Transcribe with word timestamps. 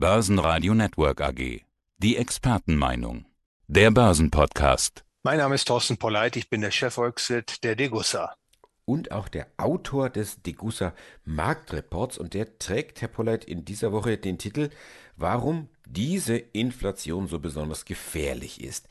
Börsenradio 0.00 0.72
Network 0.72 1.20
AG. 1.20 1.60
Die 1.98 2.16
Expertenmeinung. 2.16 3.26
Der 3.66 3.90
Börsenpodcast. 3.90 5.04
Mein 5.24 5.36
Name 5.36 5.56
ist 5.56 5.68
Thorsten 5.68 5.98
Polleit, 5.98 6.36
ich 6.36 6.48
bin 6.48 6.62
der 6.62 6.70
Chefvolkswirt 6.70 7.62
der 7.64 7.76
Degussa. 7.76 8.34
Und 8.86 9.12
auch 9.12 9.28
der 9.28 9.48
Autor 9.58 10.08
des 10.08 10.40
Degussa 10.40 10.94
Marktreports 11.26 12.16
und 12.16 12.32
der 12.32 12.58
trägt, 12.58 13.02
Herr 13.02 13.08
Polleit, 13.08 13.44
in 13.44 13.66
dieser 13.66 13.92
Woche 13.92 14.16
den 14.16 14.38
Titel 14.38 14.70
Warum 15.16 15.68
diese 15.84 16.38
Inflation 16.38 17.28
so 17.28 17.38
besonders 17.38 17.84
gefährlich 17.84 18.64
ist. 18.64 18.88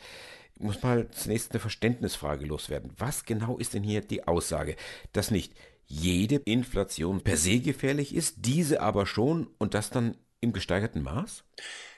Ich 0.54 0.62
muss 0.62 0.84
mal 0.84 1.10
zunächst 1.10 1.54
eine 1.54 1.60
Verständnisfrage 1.60 2.46
loswerden. 2.46 2.94
Was 3.00 3.26
genau 3.26 3.58
ist 3.58 3.74
denn 3.74 3.82
hier 3.82 4.02
die 4.02 4.28
Aussage, 4.28 4.76
dass 5.12 5.32
nicht 5.32 5.56
jede 5.88 6.36
Inflation 6.36 7.22
per 7.22 7.36
se 7.36 7.62
gefährlich 7.62 8.14
ist, 8.14 8.46
diese 8.46 8.80
aber 8.82 9.08
schon 9.08 9.48
und 9.58 9.74
das 9.74 9.90
dann 9.90 10.16
im 10.42 10.54
gesteigerten 10.54 11.04
Maß? 11.04 11.44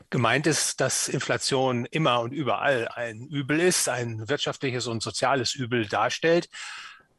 Gemeint 0.10 0.46
ist, 0.46 0.82
dass 0.82 1.08
Inflation 1.08 1.86
immer 1.86 2.20
und 2.20 2.34
überall 2.34 2.88
ein 2.90 3.28
Übel 3.28 3.60
ist, 3.60 3.88
ein 3.88 4.28
wirtschaftliches 4.28 4.88
und 4.88 5.02
soziales 5.02 5.56
Übel 5.56 5.88
darstellt. 5.88 6.50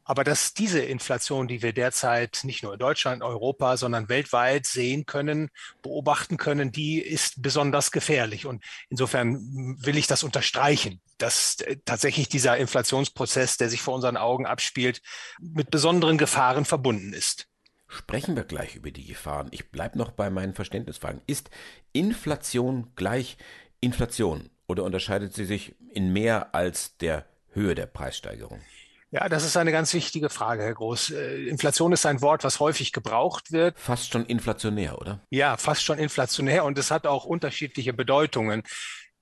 Aber 0.05 0.23
dass 0.23 0.53
diese 0.53 0.81
Inflation, 0.81 1.47
die 1.47 1.61
wir 1.61 1.71
derzeit 1.71 2.41
nicht 2.43 2.61
nur 2.61 2.73
in 2.73 2.79
Deutschland, 2.79 3.23
Europa, 3.23 3.77
sondern 3.77 4.09
weltweit 4.09 4.65
sehen 4.65 5.05
können, 5.05 5.49
beobachten 5.81 6.35
können, 6.35 6.71
die 6.71 6.99
ist 6.99 7.41
besonders 7.41 7.91
gefährlich. 7.91 8.45
Und 8.45 8.63
insofern 8.89 9.39
will 9.79 9.97
ich 9.97 10.07
das 10.07 10.23
unterstreichen, 10.23 11.01
dass 11.17 11.57
tatsächlich 11.85 12.27
dieser 12.27 12.57
Inflationsprozess, 12.57 13.55
der 13.57 13.69
sich 13.69 13.81
vor 13.81 13.95
unseren 13.95 14.17
Augen 14.17 14.45
abspielt, 14.45 15.01
mit 15.39 15.71
besonderen 15.71 16.17
Gefahren 16.17 16.65
verbunden 16.65 17.13
ist. 17.13 17.47
Sprechen 17.93 18.35
wir 18.35 18.43
gleich 18.43 18.75
über 18.75 18.89
die 18.89 19.05
Gefahren. 19.05 19.49
Ich 19.51 19.69
bleibe 19.69 19.97
noch 19.97 20.11
bei 20.11 20.29
meinen 20.29 20.55
Verständnisfragen. 20.55 21.21
Ist 21.27 21.51
Inflation 21.91 22.87
gleich 22.95 23.37
Inflation 23.81 24.49
oder 24.67 24.83
unterscheidet 24.83 25.33
sie 25.33 25.45
sich 25.45 25.75
in 25.91 26.11
mehr 26.11 26.55
als 26.55 26.97
der 26.97 27.25
Höhe 27.51 27.75
der 27.75 27.85
Preissteigerung? 27.85 28.61
Ja, 29.11 29.29
das 29.29 29.45
ist 29.45 29.57
eine 29.57 29.71
ganz 29.71 29.93
wichtige 29.93 30.31
Frage, 30.31 30.63
Herr 30.63 30.73
Groß. 30.73 31.11
Äh, 31.11 31.43
Inflation 31.43 31.91
ist 31.91 32.03
ein 32.07 32.23
Wort, 32.23 32.43
was 32.43 32.59
häufig 32.59 32.93
gebraucht 32.93 33.51
wird. 33.51 33.77
Fast 33.77 34.11
schon 34.11 34.25
inflationär, 34.25 34.99
oder? 34.99 35.19
Ja, 35.29 35.55
fast 35.55 35.83
schon 35.83 35.99
inflationär 35.99 36.65
und 36.65 36.79
es 36.79 36.89
hat 36.89 37.05
auch 37.05 37.25
unterschiedliche 37.25 37.93
Bedeutungen. 37.93 38.63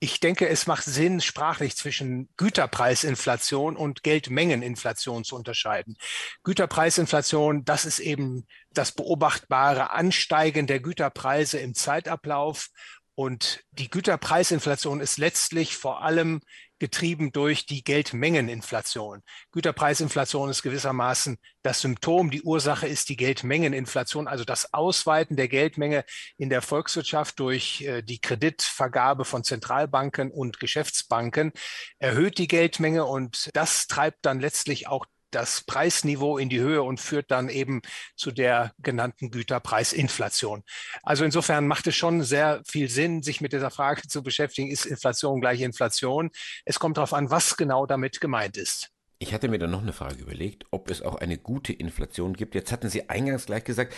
Ich 0.03 0.19
denke, 0.19 0.49
es 0.49 0.66
macht 0.66 0.83
Sinn, 0.83 1.21
sprachlich 1.21 1.75
zwischen 1.75 2.27
Güterpreisinflation 2.35 3.77
und 3.77 4.02
Geldmengeninflation 4.02 5.23
zu 5.23 5.35
unterscheiden. 5.35 5.95
Güterpreisinflation, 6.44 7.66
das 7.66 7.85
ist 7.85 7.99
eben 7.99 8.47
das 8.72 8.94
beobachtbare 8.94 9.91
Ansteigen 9.91 10.66
der 10.66 10.79
Güterpreise 10.79 11.59
im 11.59 11.75
Zeitablauf. 11.75 12.69
Und 13.13 13.63
die 13.73 13.91
Güterpreisinflation 13.91 15.02
ist 15.02 15.19
letztlich 15.19 15.77
vor 15.77 16.02
allem 16.02 16.41
getrieben 16.81 17.31
durch 17.31 17.67
die 17.67 17.83
Geldmengeninflation. 17.83 19.21
Güterpreisinflation 19.51 20.49
ist 20.49 20.63
gewissermaßen 20.63 21.38
das 21.61 21.79
Symptom. 21.79 22.31
Die 22.31 22.41
Ursache 22.41 22.88
ist 22.88 23.09
die 23.09 23.17
Geldmengeninflation, 23.17 24.27
also 24.27 24.43
das 24.45 24.73
Ausweiten 24.73 25.35
der 25.35 25.47
Geldmenge 25.47 26.03
in 26.39 26.49
der 26.49 26.63
Volkswirtschaft 26.63 27.39
durch 27.39 27.81
äh, 27.81 28.01
die 28.01 28.19
Kreditvergabe 28.19 29.25
von 29.25 29.43
Zentralbanken 29.43 30.31
und 30.31 30.59
Geschäftsbanken 30.59 31.51
erhöht 31.99 32.39
die 32.39 32.47
Geldmenge 32.47 33.05
und 33.05 33.51
das 33.53 33.85
treibt 33.85 34.25
dann 34.25 34.39
letztlich 34.39 34.88
auch 34.88 35.05
das 35.31 35.61
Preisniveau 35.61 36.37
in 36.37 36.49
die 36.49 36.59
Höhe 36.59 36.83
und 36.83 36.99
führt 36.99 37.31
dann 37.31 37.49
eben 37.49 37.81
zu 38.15 38.31
der 38.31 38.73
genannten 38.79 39.31
Güterpreisinflation. 39.31 40.63
Also 41.03 41.25
insofern 41.25 41.67
macht 41.67 41.88
es 41.88 41.95
schon 41.95 42.23
sehr 42.23 42.61
viel 42.65 42.89
Sinn, 42.89 43.23
sich 43.23 43.41
mit 43.41 43.53
dieser 43.53 43.71
Frage 43.71 44.07
zu 44.07 44.23
beschäftigen, 44.23 44.69
ist 44.69 44.85
Inflation 44.85 45.41
gleich 45.41 45.61
Inflation? 45.61 46.29
Es 46.65 46.79
kommt 46.79 46.97
darauf 46.97 47.13
an, 47.13 47.31
was 47.31 47.57
genau 47.57 47.85
damit 47.85 48.21
gemeint 48.21 48.57
ist. 48.57 48.89
Ich 49.19 49.33
hatte 49.33 49.49
mir 49.49 49.59
dann 49.59 49.69
noch 49.69 49.83
eine 49.83 49.93
Frage 49.93 50.21
überlegt, 50.21 50.66
ob 50.72 50.89
es 50.89 51.03
auch 51.03 51.16
eine 51.16 51.38
gute 51.38 51.73
Inflation 51.73 52.33
gibt. 52.33 52.56
Jetzt 52.56 52.72
hatten 52.72 52.89
Sie 52.89 53.07
eingangs 53.09 53.45
gleich 53.45 53.63
gesagt, 53.63 53.94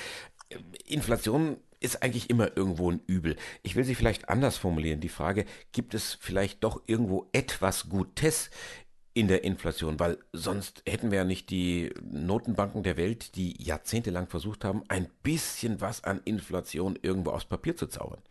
Inflation 0.85 1.57
ist 1.83 2.01
eigentlich 2.01 2.29
immer 2.29 2.55
irgendwo 2.55 2.89
ein 2.89 3.01
Übel. 3.07 3.35
Ich 3.61 3.75
will 3.75 3.83
sie 3.83 3.95
vielleicht 3.95 4.29
anders 4.29 4.57
formulieren. 4.57 5.01
Die 5.01 5.09
Frage, 5.09 5.45
gibt 5.73 5.93
es 5.93 6.17
vielleicht 6.19 6.63
doch 6.63 6.81
irgendwo 6.87 7.29
etwas 7.33 7.89
Gutes 7.89 8.49
in 9.13 9.27
der 9.27 9.43
Inflation, 9.43 9.99
weil 9.99 10.17
sonst 10.31 10.81
hätten 10.87 11.11
wir 11.11 11.19
ja 11.19 11.23
nicht 11.23 11.49
die 11.49 11.93
Notenbanken 12.01 12.83
der 12.83 12.97
Welt, 12.97 13.35
die 13.35 13.61
jahrzehntelang 13.61 14.27
versucht 14.27 14.65
haben, 14.65 14.83
ein 14.87 15.07
bisschen 15.21 15.81
was 15.81 16.03
an 16.03 16.21
Inflation 16.25 16.97
irgendwo 17.01 17.31
aufs 17.31 17.45
Papier 17.45 17.75
zu 17.75 17.87
zaubern. 17.87 18.21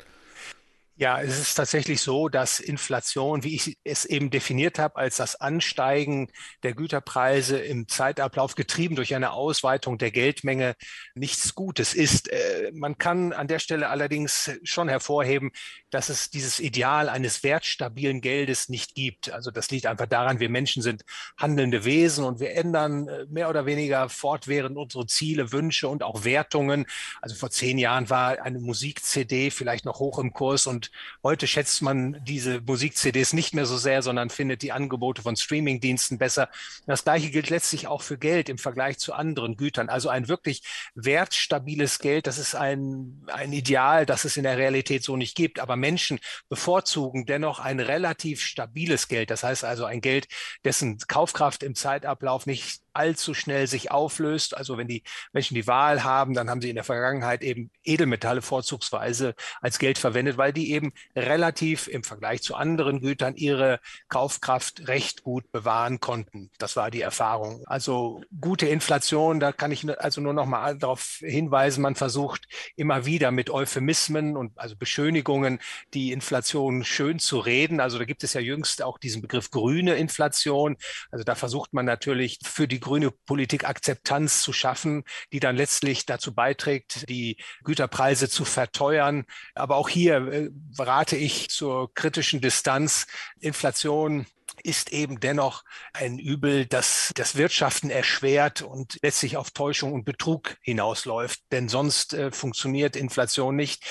Ja, 1.02 1.20
es 1.20 1.36
ist 1.36 1.54
tatsächlich 1.54 2.00
so, 2.00 2.28
dass 2.28 2.60
Inflation, 2.60 3.42
wie 3.42 3.56
ich 3.56 3.76
es 3.82 4.04
eben 4.04 4.30
definiert 4.30 4.78
habe, 4.78 4.94
als 4.94 5.16
das 5.16 5.34
Ansteigen 5.34 6.28
der 6.62 6.74
Güterpreise 6.74 7.58
im 7.58 7.88
Zeitablauf 7.88 8.54
getrieben 8.54 8.94
durch 8.94 9.12
eine 9.16 9.32
Ausweitung 9.32 9.98
der 9.98 10.12
Geldmenge 10.12 10.76
nichts 11.16 11.56
Gutes 11.56 11.94
ist. 11.94 12.30
Äh, 12.30 12.70
man 12.72 12.98
kann 12.98 13.32
an 13.32 13.48
der 13.48 13.58
Stelle 13.58 13.88
allerdings 13.88 14.52
schon 14.62 14.88
hervorheben, 14.88 15.50
dass 15.90 16.08
es 16.08 16.30
dieses 16.30 16.60
Ideal 16.60 17.08
eines 17.08 17.42
wertstabilen 17.42 18.20
Geldes 18.20 18.68
nicht 18.68 18.94
gibt. 18.94 19.32
Also 19.32 19.50
das 19.50 19.72
liegt 19.72 19.86
einfach 19.86 20.06
daran, 20.06 20.38
wir 20.38 20.50
Menschen 20.50 20.84
sind 20.84 21.04
handelnde 21.36 21.84
Wesen 21.84 22.24
und 22.24 22.38
wir 22.38 22.54
ändern 22.54 23.08
äh, 23.08 23.26
mehr 23.28 23.48
oder 23.50 23.66
weniger 23.66 24.08
fortwährend 24.08 24.76
unsere 24.76 25.06
Ziele, 25.06 25.50
Wünsche 25.50 25.88
und 25.88 26.04
auch 26.04 26.22
Wertungen. 26.22 26.86
Also 27.20 27.34
vor 27.34 27.50
zehn 27.50 27.78
Jahren 27.78 28.08
war 28.08 28.40
eine 28.40 28.60
Musik-CD 28.60 29.50
vielleicht 29.50 29.84
noch 29.84 29.98
hoch 29.98 30.20
im 30.20 30.32
Kurs 30.32 30.68
und 30.68 30.82
und 30.82 30.91
heute 31.22 31.46
schätzt 31.46 31.82
man 31.82 32.22
diese 32.24 32.60
Musik-CDs 32.60 33.32
nicht 33.32 33.54
mehr 33.54 33.66
so 33.66 33.76
sehr, 33.76 34.02
sondern 34.02 34.30
findet 34.30 34.62
die 34.62 34.72
Angebote 34.72 35.22
von 35.22 35.36
Streaming-Diensten 35.36 36.18
besser. 36.18 36.48
Das 36.86 37.04
Gleiche 37.04 37.30
gilt 37.30 37.50
letztlich 37.50 37.86
auch 37.86 38.02
für 38.02 38.18
Geld 38.18 38.48
im 38.48 38.58
Vergleich 38.58 38.98
zu 38.98 39.12
anderen 39.12 39.56
Gütern. 39.56 39.88
Also 39.88 40.08
ein 40.08 40.28
wirklich 40.28 40.62
wertstabiles 40.94 41.98
Geld, 41.98 42.26
das 42.26 42.38
ist 42.38 42.54
ein, 42.54 43.24
ein 43.26 43.52
Ideal, 43.52 44.06
das 44.06 44.24
es 44.24 44.36
in 44.36 44.44
der 44.44 44.58
Realität 44.58 45.02
so 45.04 45.16
nicht 45.16 45.36
gibt. 45.36 45.60
Aber 45.60 45.76
Menschen 45.76 46.18
bevorzugen 46.48 47.26
dennoch 47.26 47.58
ein 47.58 47.80
relativ 47.80 48.42
stabiles 48.42 49.08
Geld. 49.08 49.30
Das 49.30 49.42
heißt 49.42 49.64
also 49.64 49.84
ein 49.84 50.00
Geld, 50.00 50.28
dessen 50.64 50.98
Kaufkraft 50.98 51.62
im 51.62 51.74
Zeitablauf 51.74 52.46
nicht 52.46 52.82
allzu 52.94 53.34
schnell 53.34 53.66
sich 53.66 53.90
auflöst. 53.90 54.56
Also 54.56 54.78
wenn 54.78 54.88
die 54.88 55.02
Menschen 55.32 55.54
die 55.54 55.66
Wahl 55.66 56.04
haben, 56.04 56.34
dann 56.34 56.50
haben 56.50 56.60
sie 56.60 56.70
in 56.70 56.76
der 56.76 56.84
Vergangenheit 56.84 57.42
eben 57.42 57.70
Edelmetalle 57.84 58.42
vorzugsweise 58.42 59.34
als 59.60 59.78
Geld 59.78 59.98
verwendet, 59.98 60.36
weil 60.36 60.52
die 60.52 60.72
eben 60.72 60.92
relativ 61.16 61.88
im 61.88 62.04
Vergleich 62.04 62.42
zu 62.42 62.54
anderen 62.54 63.00
Gütern 63.00 63.34
ihre 63.36 63.80
Kaufkraft 64.08 64.88
recht 64.88 65.22
gut 65.22 65.50
bewahren 65.52 66.00
konnten. 66.00 66.50
Das 66.58 66.76
war 66.76 66.90
die 66.90 67.00
Erfahrung. 67.00 67.62
Also 67.66 68.22
gute 68.40 68.66
Inflation, 68.66 69.40
da 69.40 69.52
kann 69.52 69.72
ich 69.72 69.88
also 70.00 70.20
nur 70.20 70.34
noch 70.34 70.46
mal 70.46 70.78
darauf 70.78 71.18
hinweisen, 71.20 71.82
man 71.82 71.94
versucht 71.94 72.46
immer 72.76 73.06
wieder 73.06 73.30
mit 73.30 73.50
Euphemismen 73.50 74.36
und 74.36 74.58
also 74.58 74.76
Beschönigungen 74.76 75.58
die 75.94 76.12
Inflation 76.12 76.84
schön 76.84 77.18
zu 77.18 77.38
reden. 77.38 77.80
Also 77.80 77.98
da 77.98 78.04
gibt 78.04 78.24
es 78.24 78.34
ja 78.34 78.40
jüngst 78.40 78.82
auch 78.82 78.98
diesen 78.98 79.22
Begriff 79.22 79.50
grüne 79.50 79.94
Inflation. 79.94 80.76
Also 81.10 81.24
da 81.24 81.34
versucht 81.34 81.72
man 81.72 81.84
natürlich 81.84 82.38
für 82.42 82.68
die 82.68 82.80
grüne 82.82 83.10
Politik 83.10 83.64
Akzeptanz 83.64 84.42
zu 84.42 84.52
schaffen, 84.52 85.04
die 85.32 85.40
dann 85.40 85.56
letztlich 85.56 86.04
dazu 86.04 86.34
beiträgt, 86.34 87.08
die 87.08 87.38
Güterpreise 87.64 88.28
zu 88.28 88.44
verteuern. 88.44 89.24
Aber 89.54 89.76
auch 89.76 89.88
hier 89.88 90.16
äh, 90.16 90.50
rate 90.78 91.16
ich 91.16 91.48
zur 91.48 91.94
kritischen 91.94 92.42
Distanz. 92.42 93.06
Inflation 93.40 94.26
ist 94.62 94.92
eben 94.92 95.18
dennoch 95.20 95.64
ein 95.92 96.18
Übel, 96.18 96.66
das 96.66 97.12
das 97.16 97.36
Wirtschaften 97.36 97.90
erschwert 97.90 98.62
und 98.62 98.98
letztlich 99.02 99.36
auf 99.36 99.50
Täuschung 99.50 99.92
und 99.92 100.04
Betrug 100.04 100.56
hinausläuft. 100.60 101.40
Denn 101.50 101.68
sonst 101.68 102.14
äh, 102.14 102.30
funktioniert 102.30 102.96
Inflation 102.96 103.56
nicht. 103.56 103.84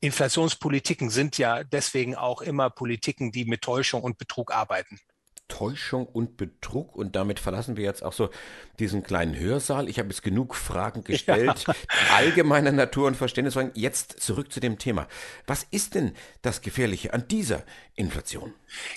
Inflationspolitiken 0.00 1.10
sind 1.10 1.38
ja 1.38 1.64
deswegen 1.64 2.14
auch 2.14 2.42
immer 2.42 2.70
Politiken, 2.70 3.32
die 3.32 3.44
mit 3.44 3.62
Täuschung 3.62 4.02
und 4.02 4.18
Betrug 4.18 4.52
arbeiten. 4.52 5.00
Täuschung 5.48 6.06
und 6.06 6.36
Betrug. 6.36 6.96
Und 6.96 7.16
damit 7.16 7.38
verlassen 7.38 7.76
wir 7.76 7.84
jetzt 7.84 8.02
auch 8.02 8.12
so 8.12 8.30
diesen 8.78 9.02
kleinen 9.02 9.38
Hörsaal. 9.38 9.88
Ich 9.88 9.98
habe 9.98 10.08
jetzt 10.08 10.22
genug 10.22 10.54
Fragen 10.54 11.04
gestellt, 11.04 11.64
ja. 11.66 11.74
allgemeiner 12.14 12.72
Natur 12.72 13.06
und 13.06 13.16
Verständnisfragen. 13.16 13.72
Jetzt 13.74 14.20
zurück 14.20 14.52
zu 14.52 14.60
dem 14.60 14.78
Thema. 14.78 15.06
Was 15.46 15.66
ist 15.70 15.94
denn 15.94 16.14
das 16.42 16.60
Gefährliche 16.60 17.12
an 17.12 17.28
dieser 17.28 17.64
Inflation? 17.96 18.52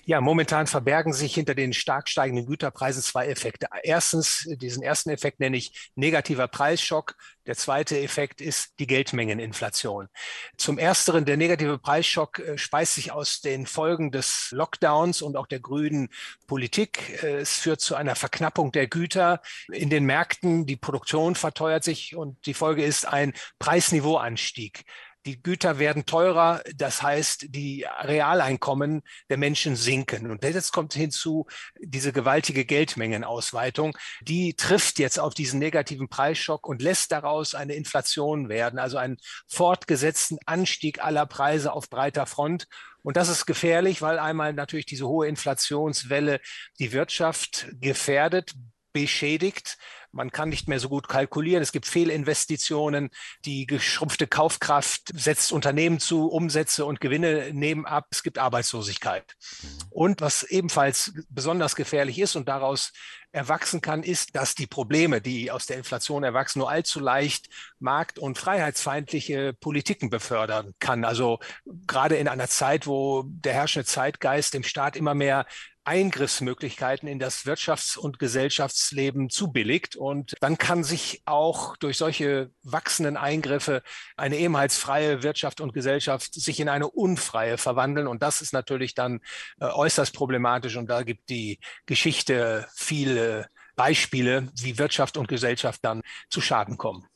Ja, 0.06 0.22
momentan 0.22 0.66
verbergen 0.66 1.14
sich 1.14 1.36
hinter 1.36 1.54
den 1.54 1.74
stark 1.74 2.10
steigenden 2.10 2.48
Güterpreisen 2.48 3.04
zwei 3.04 3.28
Effekte. 3.28 3.68
Erstens, 3.84 4.48
diesen 4.60 4.82
ersten 4.82 5.12
Effekt 5.12 5.40
nenne 5.40 5.58
ich 5.58 5.92
negativer 5.96 6.48
Preisschock. 6.48 7.16
Der 7.46 7.56
zweite 7.56 8.00
Effekt 8.00 8.42
ist 8.42 8.80
die 8.80 8.88
Geldmengeninflation. 8.88 10.10
Zum 10.58 10.80
ersteren, 10.80 11.26
der 11.26 11.38
negative 11.38 11.78
Preisschock 11.78 12.40
äh, 12.40 12.58
speist 12.58 12.96
sich 12.96 13.12
aus 13.12 13.40
den 13.40 13.68
Folgen 13.68 14.12
des 14.12 14.50
Lockdowns 14.52 15.22
und 15.22 15.38
auch 15.38 15.48
der 15.48 15.60
grünen 15.60 16.10
Politik. 16.48 17.24
Äh, 17.24 17.38
es 17.38 17.54
führt 17.60 17.82
zu 17.82 17.96
einer 17.96 18.16
Verknappung 18.16 18.72
der 18.72 18.88
Güter 18.88 19.42
in 19.72 19.90
den 19.90 20.06
Märkten. 20.06 20.66
Die 20.66 20.76
Produktion 20.76 21.36
verteuert 21.36 21.84
sich 21.84 22.16
und 22.16 22.46
die 22.48 22.56
Folge 22.56 22.84
ist 22.84 23.08
ein 23.08 23.34
Preisniveauanstieg. 23.60 24.84
Die 25.28 25.44
Güter 25.44 25.78
werden 25.78 26.06
teurer, 26.06 26.64
das 26.74 27.02
heißt, 27.04 27.48
die 27.50 27.86
Realeinkommen 28.00 29.02
der 29.30 29.36
Menschen 29.36 29.76
sinken. 29.76 30.32
Und 30.32 30.42
jetzt 30.42 30.72
kommt 30.72 30.94
hinzu 30.94 31.48
diese 31.82 32.14
gewaltige 32.14 32.64
Geldmengenausweitung. 32.64 33.98
Die 34.22 34.56
trifft 34.56 35.00
jetzt 35.00 35.20
auf 35.20 35.34
diesen 35.34 35.60
negativen 35.60 36.08
Preisschock 36.08 36.66
und 36.66 36.82
lässt 36.82 37.12
daraus 37.12 37.56
eine 37.56 37.74
Inflation 37.74 38.48
werden, 38.48 38.80
also 38.80 38.96
einen 38.96 39.18
fortgesetzten 39.50 40.38
Anstieg 40.46 41.04
aller 41.04 41.26
Preise 41.26 41.74
auf 41.74 41.90
breiter 41.90 42.26
Front. 42.26 42.68
Und 43.04 43.18
das 43.18 43.28
ist 43.28 43.46
gefährlich, 43.46 44.02
weil 44.02 44.20
einmal 44.20 44.54
natürlich 44.54 44.86
diese 44.86 45.10
hohe 45.10 45.28
Inflationswelle 45.28 46.40
die 46.80 46.94
Wirtschaft 46.94 47.68
gefährdet, 47.82 48.54
beschädigt. 48.94 49.78
Man 50.18 50.32
kann 50.32 50.50
nicht 50.50 50.68
mehr 50.68 50.80
so 50.80 50.90
gut 50.90 51.08
kalkulieren. 51.08 51.62
Es 51.62 51.72
gibt 51.72 51.86
Fehlinvestitionen. 51.86 53.12
Die 53.46 53.68
geschrumpfte 53.68 54.26
Kaufkraft 54.26 55.12
setzt 55.14 55.52
Unternehmen 55.52 56.00
zu, 56.00 56.28
Umsätze 56.28 56.86
und 56.86 57.00
Gewinne 57.00 57.54
nehmen 57.54 57.86
ab. 57.86 58.08
Es 58.10 58.24
gibt 58.24 58.40
Arbeitslosigkeit. 58.40 59.36
Mhm. 59.62 59.68
Und 59.92 60.22
was 60.22 60.42
ebenfalls 60.42 61.14
besonders 61.30 61.76
gefährlich 61.76 62.18
ist 62.18 62.36
und 62.36 62.48
daraus 62.50 62.94
erwachsen 63.32 63.82
kann, 63.82 64.02
ist, 64.02 64.36
dass 64.36 64.56
die 64.56 64.66
Probleme, 64.66 65.22
die 65.22 65.52
aus 65.52 65.68
der 65.68 65.78
Inflation 65.78 66.24
erwachsen, 66.24 66.60
nur 66.60 66.72
allzu 66.72 67.00
leicht 67.00 67.50
markt- 67.78 68.18
und 68.18 68.40
freiheitsfeindliche 68.40 69.54
Politiken 69.54 70.10
befördern 70.10 70.74
kann. 70.80 71.06
Also 71.06 71.38
gerade 71.86 72.16
in 72.16 72.28
einer 72.28 72.48
Zeit, 72.48 72.88
wo 72.88 73.24
der 73.28 73.54
herrschende 73.54 73.86
Zeitgeist 73.86 74.56
dem 74.56 74.64
Staat 74.64 74.96
immer 74.96 75.14
mehr 75.14 75.46
Eingriffsmöglichkeiten 75.88 77.08
in 77.08 77.18
das 77.18 77.46
Wirtschafts- 77.46 77.98
und 77.98 78.20
Gesellschaftsleben 78.20 79.30
zubilligt. 79.30 79.96
Und 79.96 80.36
dann 80.42 80.58
kann 80.58 80.84
sich 80.84 81.22
auch 81.26 81.78
durch 81.78 81.98
solche 81.98 82.52
wachsenden 82.64 83.16
Eingriffe 83.16 83.82
eine 84.18 84.36
ehemals 84.36 84.78
freie 84.78 85.24
Wirtschaft 85.24 85.62
und 85.62 85.74
Gesellschaft 85.74 86.34
sich 86.34 86.60
in 86.60 86.68
eine 86.68 86.90
unfreie 86.90 87.58
verwandeln. 87.58 88.08
Und 88.08 88.22
das 88.22 88.42
ist 88.42 88.52
natürlich 88.52 88.96
dann 88.96 89.22
äh, 89.62 89.66
äußerst 89.66 90.14
problematisch. 90.14 90.76
Und 90.76 90.90
da 90.90 91.04
gibt 91.04 91.30
die 91.30 91.60
Geschichte 91.86 92.68
viele 92.76 93.48
Beispiele, 93.78 94.50
wie 94.56 94.78
Wirtschaft 94.78 95.16
und 95.16 95.30
Gesellschaft 95.30 95.86
dann 95.86 96.02
zu 96.30 96.42
Schaden 96.42 96.78
kommen. 96.78 97.08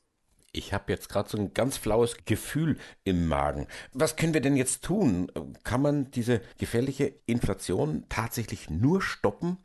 Ich 0.53 0.73
habe 0.73 0.91
jetzt 0.91 1.07
gerade 1.07 1.29
so 1.29 1.37
ein 1.37 1.53
ganz 1.53 1.77
flaues 1.77 2.17
Gefühl 2.25 2.77
im 3.05 3.27
Magen. 3.27 3.67
Was 3.93 4.17
können 4.17 4.33
wir 4.33 4.41
denn 4.41 4.57
jetzt 4.57 4.83
tun? 4.83 5.31
Kann 5.63 5.81
man 5.81 6.11
diese 6.11 6.41
gefährliche 6.57 7.13
Inflation 7.25 8.03
tatsächlich 8.09 8.69
nur 8.69 9.01
stoppen, 9.01 9.57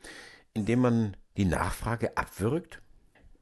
indem 0.55 0.81
man 0.81 1.17
die 1.37 1.45
Nachfrage 1.45 2.17
abwürgt? 2.17 2.81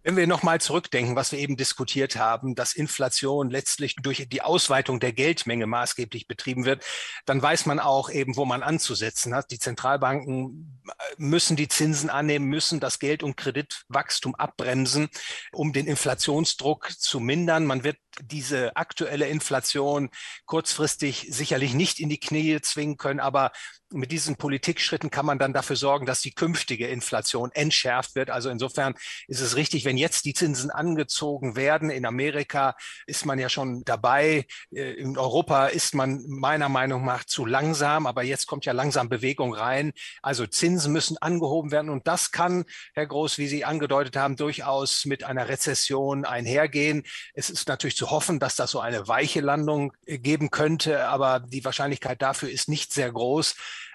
Wenn 0.06 0.18
wir 0.18 0.26
nochmal 0.26 0.60
zurückdenken, 0.60 1.16
was 1.16 1.32
wir 1.32 1.38
eben 1.38 1.56
diskutiert 1.56 2.16
haben, 2.16 2.54
dass 2.54 2.74
Inflation 2.74 3.48
letztlich 3.48 3.96
durch 3.96 4.28
die 4.28 4.42
Ausweitung 4.42 5.00
der 5.00 5.14
Geldmenge 5.14 5.66
maßgeblich 5.66 6.28
betrieben 6.28 6.66
wird, 6.66 6.84
dann 7.24 7.40
weiß 7.40 7.64
man 7.64 7.80
auch 7.80 8.10
eben, 8.10 8.36
wo 8.36 8.44
man 8.44 8.62
anzusetzen 8.62 9.34
hat. 9.34 9.50
Die 9.50 9.58
Zentralbanken 9.58 10.82
müssen 11.16 11.56
die 11.56 11.68
Zinsen 11.68 12.10
annehmen, 12.10 12.44
müssen 12.44 12.80
das 12.80 12.98
Geld- 12.98 13.22
und 13.22 13.38
Kreditwachstum 13.38 14.34
abbremsen, 14.34 15.08
um 15.52 15.72
den 15.72 15.86
Inflationsdruck 15.86 16.90
zu 16.90 17.18
mindern. 17.18 17.64
Man 17.64 17.82
wird 17.82 17.96
diese 18.20 18.76
aktuelle 18.76 19.28
Inflation 19.28 20.10
kurzfristig 20.44 21.28
sicherlich 21.30 21.72
nicht 21.72 21.98
in 21.98 22.10
die 22.10 22.20
Knie 22.20 22.60
zwingen 22.60 22.98
können, 22.98 23.20
aber 23.20 23.52
mit 23.94 24.12
diesen 24.12 24.36
Politikschritten 24.36 25.10
kann 25.10 25.26
man 25.26 25.38
dann 25.38 25.52
dafür 25.52 25.76
sorgen, 25.76 26.06
dass 26.06 26.20
die 26.20 26.34
künftige 26.34 26.88
Inflation 26.88 27.50
entschärft 27.52 28.14
wird. 28.14 28.30
Also 28.30 28.50
insofern 28.50 28.94
ist 29.28 29.40
es 29.40 29.56
richtig, 29.56 29.84
wenn 29.84 29.96
jetzt 29.96 30.24
die 30.24 30.34
Zinsen 30.34 30.70
angezogen 30.70 31.56
werden. 31.56 31.90
In 31.90 32.06
Amerika 32.06 32.76
ist 33.06 33.24
man 33.24 33.38
ja 33.38 33.48
schon 33.48 33.84
dabei. 33.84 34.46
Äh, 34.70 34.92
in 34.94 35.16
Europa 35.16 35.66
ist 35.66 35.94
man 35.94 36.24
meiner 36.26 36.68
Meinung 36.68 37.04
nach 37.04 37.24
zu 37.24 37.46
langsam, 37.46 38.06
aber 38.06 38.22
jetzt 38.22 38.46
kommt 38.46 38.64
ja 38.64 38.72
langsam 38.72 39.08
Bewegung 39.08 39.54
rein. 39.54 39.92
Also 40.22 40.46
Zinsen 40.46 40.92
müssen 40.92 41.16
angehoben 41.18 41.70
werden 41.70 41.90
und 41.90 42.06
das 42.06 42.32
kann, 42.32 42.64
Herr 42.94 43.06
Groß, 43.06 43.38
wie 43.38 43.46
Sie 43.46 43.64
angedeutet 43.64 44.16
haben, 44.16 44.36
durchaus 44.36 45.04
mit 45.04 45.24
einer 45.24 45.48
Rezession 45.48 46.24
einhergehen. 46.24 47.04
Es 47.34 47.50
ist 47.50 47.68
natürlich 47.68 47.96
zu 47.96 48.10
hoffen, 48.10 48.38
dass 48.40 48.56
das 48.56 48.70
so 48.70 48.80
eine 48.80 49.08
weiche 49.08 49.40
Landung 49.40 49.92
geben 50.06 50.50
könnte, 50.50 51.06
aber 51.06 51.40
die 51.40 51.64
Wahrscheinlichkeit 51.64 52.20
dafür 52.22 52.50
ist 52.50 52.68
nicht 52.68 52.92
sehr 52.92 53.12
groß. 53.12 53.54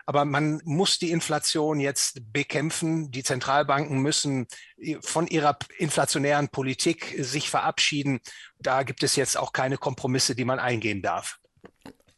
Aber 0.09 0.25
man 0.25 0.59
muss 0.65 0.97
die 0.97 1.11
Inflation 1.11 1.79
jetzt 1.79 2.33
bekämpfen. 2.33 3.11
Die 3.11 3.21
Zentralbanken 3.21 3.99
müssen 3.99 4.47
äh, 4.79 4.97
von 5.01 5.27
ihrer 5.27 5.55
inflationären 5.77 6.49
Politik 6.49 7.15
sich 7.19 7.51
verabschieden. 7.51 8.19
Da 8.57 8.81
gibt 8.81 9.03
es 9.03 9.15
jetzt 9.15 9.37
auch 9.37 9.53
keine 9.53 9.77
Kompromisse, 9.77 10.33
die 10.33 10.45
man 10.45 10.57
eingehen 10.57 11.03
darf. 11.03 11.37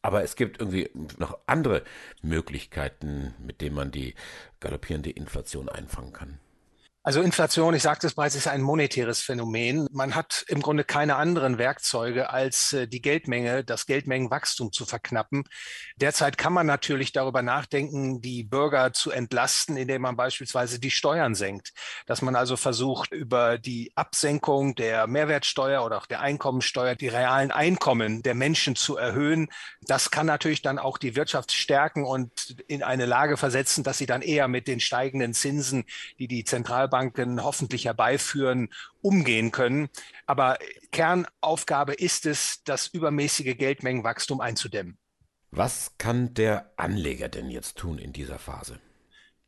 Aber 0.01 0.23
es 0.23 0.38
gibt 0.38 0.61
irgendwie 0.61 0.89
noch 1.17 1.38
andere 1.47 1.83
Möglichkeiten, 2.21 3.35
mit 3.39 3.59
denen 3.59 3.75
man 3.75 3.91
die 3.91 4.15
galoppierende 4.61 5.09
Inflation 5.09 5.67
einfangen 5.67 6.13
kann. 6.13 6.39
Also 7.03 7.24
Inflation, 7.24 7.74
ich 7.74 7.81
sagte 7.81 8.06
es 8.06 8.13
bereits, 8.13 8.36
ist 8.36 8.48
ein 8.48 8.62
monetäres 8.62 9.21
Phänomen. 9.21 9.88
Man 9.92 10.13
hat 10.13 10.45
im 10.50 10.62
Grunde 10.62 10.83
keine 10.83 11.15
anderen 11.15 11.57
Werkzeuge, 11.57 12.30
als 12.30 12.74
äh, 12.74 12.88
die 12.88 13.01
Geldmenge, 13.01 13.63
das 13.63 13.88
Geldmengenwachstum 13.88 14.71
zu 14.71 14.86
verknappen. 14.86 15.45
Derzeit 15.95 16.38
kann 16.38 16.53
man 16.53 16.68
natürlich 16.68 17.12
darüber 17.12 17.42
nachdenken, 17.42 18.21
die 18.21 18.44
Bürger 18.44 18.94
zu 18.94 19.09
entlasten, 19.09 19.77
indem 19.77 20.03
man 20.03 20.15
beispielsweise 20.15 20.80
die 20.80 20.92
Steuern 20.92 21.33
senkt. 21.33 21.74
Dass 22.06 22.21
man 22.21 22.36
also 22.36 22.56
versucht, 22.56 23.12
über 23.12 23.57
die 23.57 23.92
Absenkung 23.95 24.75
der 24.75 25.07
Mehrwertsteuer 25.07 25.83
oder 25.83 25.98
auch 25.98 26.06
der 26.06 26.21
Einkommensteuer 26.21 26.94
die 26.94 27.07
realen 27.07 27.50
Einkommen 27.50 28.21
der 28.21 28.36
Menschen 28.36 28.75
zu 28.75 28.95
erhöhen. 28.95 29.50
Das 29.81 30.12
kann 30.12 30.27
natürlich 30.27 30.62
dann 30.62 30.77
auch 30.77 31.00
die 31.00 31.15
Wirtschaft 31.15 31.51
stärken 31.51 32.06
und 32.06 32.63
in 32.68 32.83
eine 32.83 33.07
Lage 33.07 33.38
versetzen, 33.38 33.83
dass 33.83 33.98
sie 33.98 34.06
dann 34.06 34.21
eher 34.21 34.48
mit 34.48 34.68
den 34.68 34.80
steigenden 34.80 35.33
Zinsen, 35.33 35.86
die 36.19 36.27
die 36.27 36.44
Zentral 36.44 36.90
Zentralbanken 36.91 37.43
hoffentlich 37.43 37.85
herbeiführen, 37.85 38.69
umgehen 39.01 39.51
können. 39.51 39.89
Aber 40.25 40.57
Kernaufgabe 40.91 41.93
ist 41.93 42.25
es, 42.25 42.63
das 42.65 42.88
übermäßige 42.88 43.57
Geldmengenwachstum 43.57 44.41
einzudämmen. 44.41 44.97
Was 45.51 45.97
kann 45.97 46.33
der 46.33 46.71
Anleger 46.77 47.29
denn 47.29 47.49
jetzt 47.49 47.77
tun 47.77 47.97
in 47.97 48.13
dieser 48.13 48.39
Phase? 48.39 48.79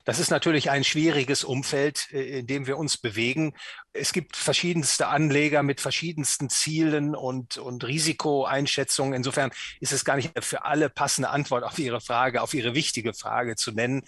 Das 0.05 0.19
ist 0.19 0.31
natürlich 0.31 0.69
ein 0.69 0.83
schwieriges 0.83 1.45
Umfeld, 1.45 2.11
äh, 2.11 2.39
in 2.39 2.47
dem 2.47 2.67
wir 2.67 2.77
uns 2.77 2.97
bewegen. 2.97 3.53
Es 3.93 4.11
gibt 4.11 4.35
verschiedenste 4.35 5.07
Anleger 5.07 5.63
mit 5.63 5.79
verschiedensten 5.79 6.49
Zielen 6.49 7.15
und, 7.15 7.57
und 7.57 7.85
Risikoeinschätzungen. 7.85 9.13
Insofern 9.13 9.51
ist 9.79 9.93
es 9.93 10.03
gar 10.03 10.17
nicht 10.17 10.31
für 10.43 10.65
alle 10.65 10.89
passende 10.89 11.29
Antwort 11.29 11.63
auf 11.63 11.79
Ihre 11.79 12.01
Frage, 12.01 12.41
auf 12.41 12.53
Ihre 12.53 12.75
wichtige 12.75 13.13
Frage 13.13 13.55
zu 13.55 13.71
nennen. 13.71 14.03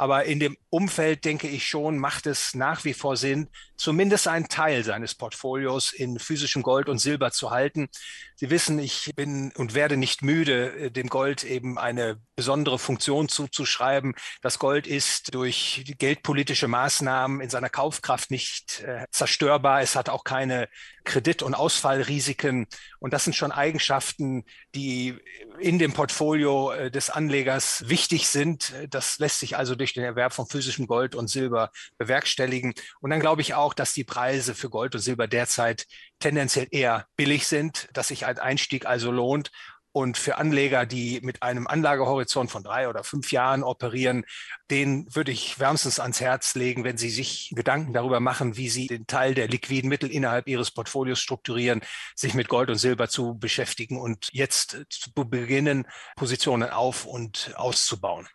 Aber 0.00 0.24
in 0.24 0.40
dem 0.40 0.56
Umfeld, 0.70 1.26
denke 1.26 1.46
ich 1.46 1.68
schon, 1.68 1.98
macht 1.98 2.26
es 2.26 2.54
nach 2.54 2.86
wie 2.86 2.94
vor 2.94 3.18
Sinn, 3.18 3.50
zumindest 3.76 4.28
einen 4.28 4.48
Teil 4.48 4.82
seines 4.82 5.14
Portfolios 5.14 5.92
in 5.92 6.18
physischem 6.18 6.62
Gold 6.62 6.88
und 6.88 6.96
Silber 6.96 7.32
zu 7.32 7.50
halten. 7.50 7.90
Sie 8.34 8.48
wissen, 8.48 8.78
ich 8.78 9.12
bin 9.14 9.52
und 9.56 9.74
werde 9.74 9.98
nicht 9.98 10.22
müde, 10.22 10.72
äh, 10.74 10.90
dem 10.90 11.08
Gold 11.08 11.44
eben 11.44 11.76
eine 11.76 12.18
besondere 12.34 12.78
Funktion 12.78 13.28
zuzuschreiben. 13.28 14.14
Das 14.40 14.58
Gold 14.58 14.86
ist 14.86 15.34
durch 15.34 15.84
geldpolitische 15.98 16.66
Maßnahmen 16.66 17.42
in 17.42 17.50
seiner 17.50 17.68
Kaufkraft 17.68 18.30
nicht 18.30 18.80
äh, 18.80 19.04
zerstörbar. 19.10 19.82
Es 19.82 19.96
hat 19.96 20.08
auch 20.08 20.24
keine 20.24 20.70
Kredit- 21.04 21.42
und 21.42 21.54
Ausfallrisiken. 21.54 22.66
Und 22.98 23.12
das 23.12 23.24
sind 23.24 23.36
schon 23.36 23.52
Eigenschaften, 23.52 24.44
die 24.74 25.18
in 25.58 25.78
dem 25.78 25.92
Portfolio 25.92 26.72
äh, 26.72 26.90
des 26.90 27.10
Anlegers 27.10 27.88
wichtig 27.88 28.28
sind. 28.28 28.72
Das 28.88 29.18
lässt 29.18 29.40
sich 29.40 29.56
also 29.56 29.74
durch 29.74 29.89
den 29.94 30.04
Erwerb 30.04 30.32
von 30.32 30.46
physischem 30.46 30.86
Gold 30.86 31.14
und 31.14 31.28
Silber 31.28 31.70
bewerkstelligen. 31.98 32.74
Und 33.00 33.10
dann 33.10 33.20
glaube 33.20 33.42
ich 33.42 33.54
auch, 33.54 33.74
dass 33.74 33.92
die 33.92 34.04
Preise 34.04 34.54
für 34.54 34.70
Gold 34.70 34.94
und 34.94 35.00
Silber 35.00 35.28
derzeit 35.28 35.86
tendenziell 36.18 36.68
eher 36.70 37.06
billig 37.16 37.46
sind, 37.46 37.88
dass 37.92 38.08
sich 38.08 38.26
ein 38.26 38.38
Einstieg 38.38 38.86
also 38.86 39.10
lohnt. 39.10 39.50
Und 39.92 40.16
für 40.16 40.38
Anleger, 40.38 40.86
die 40.86 41.20
mit 41.20 41.42
einem 41.42 41.66
Anlagehorizont 41.66 42.48
von 42.48 42.62
drei 42.62 42.88
oder 42.88 43.02
fünf 43.02 43.32
Jahren 43.32 43.64
operieren, 43.64 44.24
den 44.70 45.12
würde 45.12 45.32
ich 45.32 45.58
wärmstens 45.58 45.98
ans 45.98 46.20
Herz 46.20 46.54
legen, 46.54 46.84
wenn 46.84 46.96
Sie 46.96 47.10
sich 47.10 47.50
Gedanken 47.56 47.92
darüber 47.92 48.20
machen, 48.20 48.56
wie 48.56 48.68
Sie 48.68 48.86
den 48.86 49.08
Teil 49.08 49.34
der 49.34 49.48
liquiden 49.48 49.88
Mittel 49.88 50.08
innerhalb 50.08 50.46
Ihres 50.46 50.70
Portfolios 50.70 51.18
strukturieren, 51.18 51.80
sich 52.14 52.34
mit 52.34 52.48
Gold 52.48 52.70
und 52.70 52.76
Silber 52.76 53.08
zu 53.08 53.36
beschäftigen 53.36 53.98
und 53.98 54.28
jetzt 54.30 54.78
zu 54.90 55.10
beginnen, 55.12 55.88
Positionen 56.14 56.70
auf 56.70 57.04
und 57.04 57.52
auszubauen. 57.56 58.28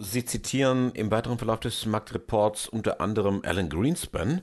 Sie 0.00 0.24
zitieren 0.24 0.92
im 0.92 1.10
weiteren 1.10 1.38
Verlauf 1.38 1.60
des 1.60 1.84
Marktreports 1.84 2.68
unter 2.68 3.00
anderem 3.00 3.42
Alan 3.44 3.68
Greenspan 3.68 4.42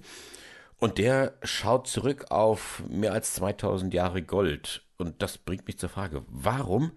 und 0.77 0.97
der 0.97 1.35
schaut 1.43 1.87
zurück 1.87 2.31
auf 2.31 2.83
mehr 2.89 3.13
als 3.13 3.35
2000 3.35 3.93
Jahre 3.93 4.21
Gold. 4.23 4.83
Und 4.97 5.21
das 5.21 5.37
bringt 5.37 5.67
mich 5.67 5.79
zur 5.79 5.89
Frage, 5.89 6.25
warum, 6.27 6.91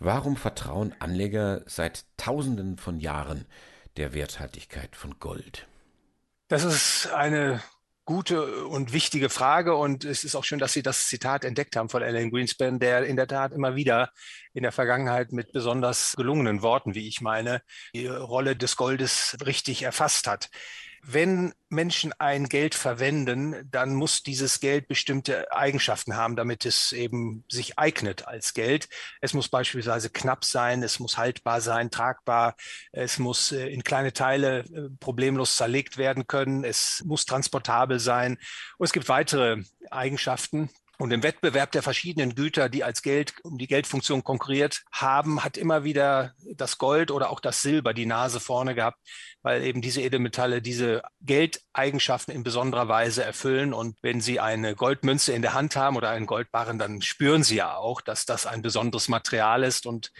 warum 0.00 0.36
vertrauen 0.36 0.94
Anleger 0.98 1.62
seit 1.66 2.04
Tausenden 2.16 2.78
von 2.78 2.98
Jahren 2.98 3.46
der 3.96 4.12
Werthaltigkeit 4.12 4.96
von 4.96 5.18
Gold? 5.20 5.68
Das 6.48 6.64
ist 6.64 7.12
eine 7.12 7.62
gute 8.08 8.64
und 8.64 8.94
wichtige 8.94 9.28
Frage 9.28 9.76
und 9.76 10.06
es 10.06 10.24
ist 10.24 10.34
auch 10.34 10.42
schön, 10.42 10.58
dass 10.58 10.72
Sie 10.72 10.82
das 10.82 11.08
Zitat 11.08 11.44
entdeckt 11.44 11.76
haben 11.76 11.90
von 11.90 12.02
Alan 12.02 12.30
Greenspan, 12.30 12.78
der 12.78 13.04
in 13.04 13.16
der 13.16 13.26
Tat 13.26 13.52
immer 13.52 13.76
wieder 13.76 14.12
in 14.54 14.62
der 14.62 14.72
Vergangenheit 14.72 15.30
mit 15.30 15.52
besonders 15.52 16.16
gelungenen 16.16 16.62
Worten, 16.62 16.94
wie 16.94 17.06
ich 17.06 17.20
meine, 17.20 17.60
die 17.94 18.06
Rolle 18.06 18.56
des 18.56 18.76
Goldes 18.76 19.36
richtig 19.44 19.82
erfasst 19.82 20.26
hat. 20.26 20.48
Wenn 21.02 21.54
Menschen 21.68 22.12
ein 22.18 22.48
Geld 22.48 22.74
verwenden, 22.74 23.68
dann 23.70 23.94
muss 23.94 24.22
dieses 24.22 24.60
Geld 24.60 24.88
bestimmte 24.88 25.52
Eigenschaften 25.52 26.16
haben, 26.16 26.36
damit 26.36 26.64
es 26.64 26.92
eben 26.92 27.44
sich 27.48 27.78
eignet 27.78 28.26
als 28.26 28.54
Geld. 28.54 28.88
Es 29.20 29.34
muss 29.34 29.48
beispielsweise 29.48 30.10
knapp 30.10 30.44
sein, 30.44 30.82
es 30.82 30.98
muss 30.98 31.16
haltbar 31.16 31.60
sein, 31.60 31.90
tragbar, 31.90 32.56
es 32.92 33.18
muss 33.18 33.52
äh, 33.52 33.68
in 33.68 33.84
kleine 33.84 34.12
Teile 34.12 34.60
äh, 34.60 34.88
problemlos 35.00 35.56
zerlegt 35.56 35.98
werden 35.98 36.26
können, 36.26 36.64
es 36.64 37.02
muss 37.04 37.26
transportabel 37.26 38.00
sein. 38.00 38.38
Und 38.78 38.84
es 38.86 38.92
gibt 38.92 39.08
weitere 39.08 39.62
Eigenschaften, 39.90 40.70
und 41.00 41.12
im 41.12 41.22
Wettbewerb 41.22 41.70
der 41.70 41.82
verschiedenen 41.82 42.34
Güter, 42.34 42.68
die 42.68 42.82
als 42.82 43.02
Geld 43.02 43.34
um 43.44 43.56
die 43.56 43.68
Geldfunktion 43.68 44.24
konkurriert 44.24 44.82
haben, 44.90 45.44
hat 45.44 45.56
immer 45.56 45.84
wieder 45.84 46.34
das 46.54 46.76
Gold 46.76 47.12
oder 47.12 47.30
auch 47.30 47.38
das 47.38 47.62
Silber 47.62 47.94
die 47.94 48.06
Nase 48.06 48.40
vorne 48.40 48.74
gehabt, 48.74 48.98
weil 49.42 49.62
eben 49.62 49.80
diese 49.80 50.02
Edelmetalle 50.02 50.60
diese 50.60 51.02
Geldeigenschaften 51.20 52.34
in 52.34 52.42
besonderer 52.42 52.88
Weise 52.88 53.22
erfüllen. 53.22 53.72
Und 53.72 53.96
wenn 54.02 54.20
Sie 54.20 54.40
eine 54.40 54.74
Goldmünze 54.74 55.32
in 55.32 55.42
der 55.42 55.54
Hand 55.54 55.76
haben 55.76 55.96
oder 55.96 56.10
einen 56.10 56.26
Goldbarren, 56.26 56.80
dann 56.80 57.00
spüren 57.00 57.44
Sie 57.44 57.56
ja 57.56 57.76
auch, 57.76 58.00
dass 58.00 58.26
das 58.26 58.46
ein 58.46 58.62
besonderes 58.62 59.08
Material 59.08 59.62
ist 59.62 59.86
und 59.86 60.12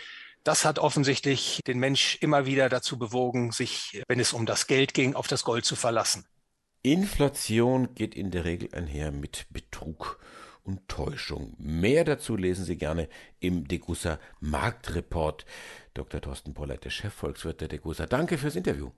das 0.45 0.65
hat 0.65 0.79
offensichtlich 0.79 1.61
den 1.67 1.79
Mensch 1.79 2.19
immer 2.21 2.47
wieder 2.47 2.69
dazu 2.69 2.99
bewogen, 2.99 3.51
sich, 3.51 4.03
wenn 4.07 4.21
es 4.21 4.33
um 4.33 4.47
das 4.47 4.69
Geld 4.69 4.95
ging, 4.95 5.15
auf 5.15 5.27
das 5.27 5.43
Gold 5.43 5.65
zu 5.65 5.75
verlassen. 5.75 6.25
Inflation 6.83 7.95
geht 7.95 8.15
in 8.15 8.31
der 8.31 8.45
Regel 8.45 8.73
einher 8.73 9.11
mit 9.11 9.47
Betrug 9.51 10.21
und 10.69 10.87
Täuschung. 10.87 11.55
Mehr 11.59 12.05
dazu 12.05 12.37
lesen 12.37 12.65
Sie 12.65 12.77
gerne 12.77 13.09
im 13.41 13.67
Degussa 13.67 14.21
Marktreport. 14.41 15.45
Dr. 15.95 16.21
Thorsten 16.21 16.55
Pollert, 16.55 16.85
der 16.85 16.91
Chefvolkswirt 16.91 17.61
der 17.61 17.69
Degussa. 17.69 18.07
Danke 18.07 18.39
fürs 18.39 18.55
Interview. 18.55 18.91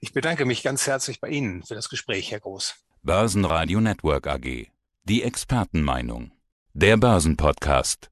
Ich 0.00 0.12
bedanke 0.12 0.44
mich 0.44 0.62
ganz 0.62 0.86
herzlich 0.86 1.20
bei 1.20 1.28
Ihnen 1.28 1.62
für 1.62 1.74
das 1.74 1.88
Gespräch, 1.88 2.32
Herr 2.32 2.40
Groß. 2.40 2.74
Börsenradio 3.02 3.80
Network 3.80 4.26
AG. 4.26 4.66
Die 5.04 5.22
Expertenmeinung. 5.22 6.32
Der 6.74 6.96
Börsenpodcast. 6.96 8.11